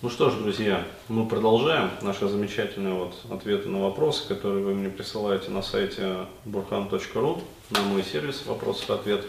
[0.00, 4.90] Ну что ж, друзья, мы продолжаем наши замечательные вот ответы на вопросы, которые вы мне
[4.90, 9.26] присылаете на сайте burhan.ru, на мой сервис вопросов и ответов.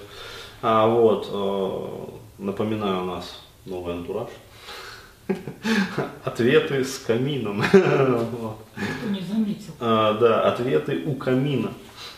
[0.62, 4.30] А вот, э, напоминаю, у нас новый антураж.
[6.24, 7.64] Ответы с камином.
[7.74, 9.74] Не заметил.
[9.80, 11.74] А, да, ответы у камина,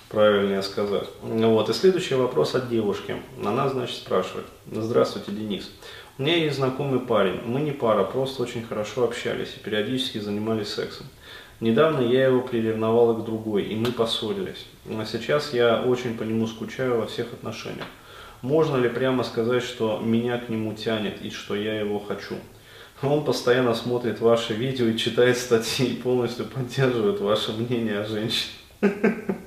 [0.09, 1.07] правильнее сказать.
[1.21, 3.15] Вот, и следующий вопрос от девушки.
[3.45, 4.47] Она, значит, спрашивает.
[4.69, 5.71] Здравствуйте, Денис.
[6.17, 11.07] Меня есть знакомый парень, мы не пара, просто очень хорошо общались и периодически занимались сексом.
[11.61, 14.65] Недавно я его приревновала к другой, и мы поссорились.
[14.89, 17.85] А сейчас я очень по нему скучаю во всех отношениях.
[18.41, 22.35] Можно ли прямо сказать, что меня к нему тянет и что я его хочу?
[23.03, 28.53] Он постоянно смотрит ваши видео и читает статьи и полностью поддерживает ваше мнение о женщине.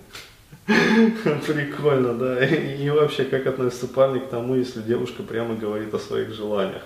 [0.67, 2.45] Прикольно, да.
[2.45, 6.83] И, вообще, как относятся парни к тому, если девушка прямо говорит о своих желаниях.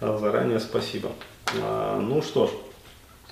[0.00, 1.12] А, заранее спасибо.
[1.60, 2.50] А, ну что ж,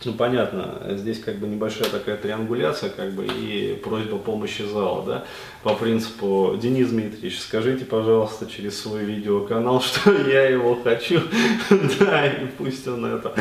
[0.05, 5.25] ну понятно, здесь как бы небольшая такая триангуляция, как бы и просьба помощи зала, да,
[5.63, 11.21] по принципу, Денис Дмитриевич, скажите, пожалуйста, через свой видеоканал, что я его хочу,
[11.99, 13.35] да, и пусть он это,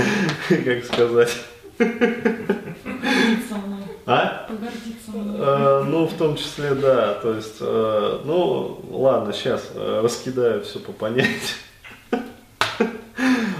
[0.50, 1.38] как сказать,
[4.06, 4.48] а?
[4.48, 7.14] Погордиться э, ну, в том числе, да.
[7.16, 11.34] То есть, э, ну, ладно, сейчас э, раскидаю все по понятиям.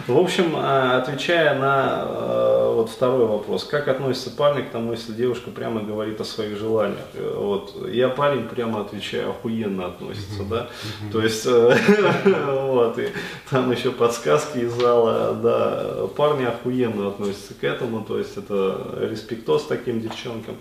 [0.08, 5.14] В общем, э, отвечая на э, вот второй вопрос, как относится парень к тому, если
[5.14, 7.06] девушка прямо говорит о своих желаниях?
[7.14, 10.68] Э, вот, я парень прямо отвечаю, охуенно относится, да?
[11.12, 11.46] То есть,
[12.26, 13.10] вот, и
[13.50, 19.66] там еще подсказки из зала, да, парни охуенно относятся к этому, то есть это респектос
[19.66, 20.56] таким девчонкам.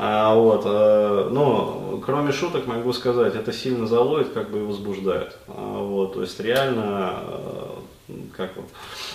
[0.00, 5.36] А, вот, э, ну, кроме шуток могу сказать, это сильно залоит, как бы и возбуждает.
[5.48, 7.14] А, вот, то есть реально
[8.36, 8.68] как вот.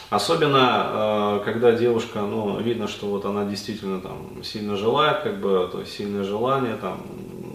[0.09, 5.67] Особенно, э, когда девушка, ну, видно, что вот она действительно там сильно желает, как бы,
[5.71, 7.05] то есть сильное желание, там,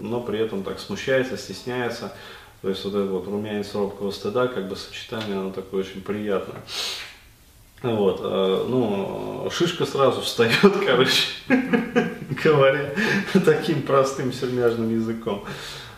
[0.01, 2.13] но при этом так смущается, стесняется.
[2.63, 6.61] То есть вот этот вот румянец робкого стыда, как бы сочетание, оно такое очень приятное.
[7.83, 11.29] Вот, э, ну, шишка сразу встает, короче,
[12.43, 12.93] говоря
[13.45, 15.45] таким простым сермяжным языком.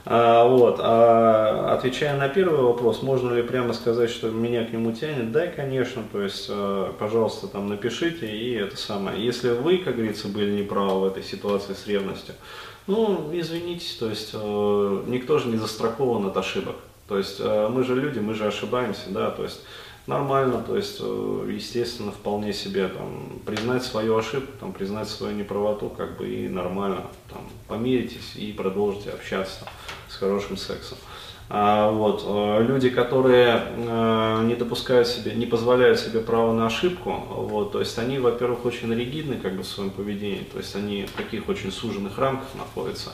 [0.06, 4.92] А, вот, а, отвечая на первый вопрос, можно ли прямо сказать, что меня к нему
[4.92, 5.30] тянет?
[5.30, 9.22] Да, конечно, то есть, э, пожалуйста, там напишите и это самое.
[9.22, 12.34] Если вы, как говорится, были неправы в этой ситуации с ревностью,
[12.86, 16.76] ну, извините, то есть, э, никто же не застрахован от ошибок.
[17.06, 19.62] То есть, мы же люди, мы же ошибаемся, да, то есть,
[20.10, 26.18] нормально, то есть, естественно, вполне себе там, признать свою ошибку, там, признать свою неправоту, как
[26.18, 29.66] бы и нормально, там, помиритесь и продолжите общаться
[30.08, 30.98] с хорошим сексом.
[31.52, 37.10] А, вот, э, люди, которые э, не допускают себе, не позволяют себе право на ошибку,
[37.28, 41.06] вот, то есть они, во-первых, очень ригидны как бы в своем поведении, то есть они
[41.06, 43.10] в таких очень суженных рамках находятся.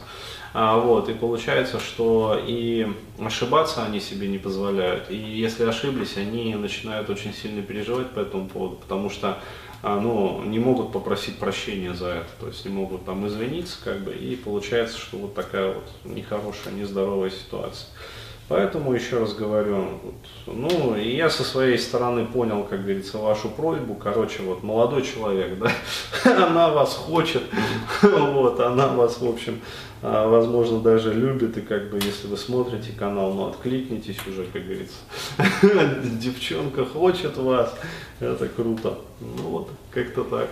[0.52, 2.86] А, вот, и получается, что и
[3.18, 8.50] ошибаться они себе не позволяют, и если ошиблись, они начинают очень сильно переживать по этому
[8.50, 9.38] поводу, потому что
[9.82, 14.00] а, ну, не могут попросить прощения за это, то есть не могут там извиниться, как
[14.00, 17.88] бы, и получается, что вот такая вот нехорошая, нездоровая ситуация.
[18.48, 23.48] Поэтому еще раз говорю, вот, ну и я со своей стороны понял, как говорится, вашу
[23.48, 23.94] просьбу.
[23.94, 25.72] Короче, вот молодой человек, да,
[26.46, 27.42] она вас хочет,
[28.02, 29.60] вот, она вас, в общем,
[30.00, 34.62] а, возможно, даже любит, и как бы, если вы смотрите канал, ну, откликнитесь уже, как
[34.62, 34.98] говорится.
[36.20, 37.74] Девчонка хочет вас,
[38.20, 38.98] это круто.
[39.20, 40.48] Ну вот, как-то так.